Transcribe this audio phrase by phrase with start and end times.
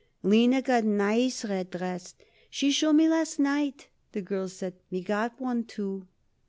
[0.23, 2.15] "Lina got nice red dress.
[2.49, 4.73] She show it me last night," the girl said.
[4.89, 6.07] "Me got one, too."